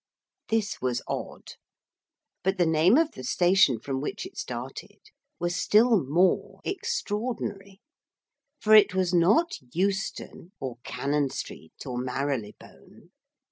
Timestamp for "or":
10.59-10.77, 11.85-11.99